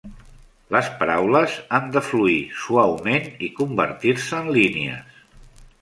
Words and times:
Les 0.75 0.87
paraules 1.01 1.57
han 1.79 1.91
de 1.97 2.03
fluir 2.07 2.39
suaument 2.63 3.31
i 3.49 3.53
convertir-se 3.61 4.41
en 4.43 4.53
línies. 4.61 5.23